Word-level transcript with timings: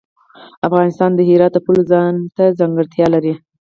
افغانستان 0.67 1.11
د 1.15 1.19
هرات 1.29 1.51
د 1.53 1.57
پلوه 1.65 1.85
ځانته 1.91 2.43
ځانګړتیا 2.59 3.05
لري. 3.15 3.33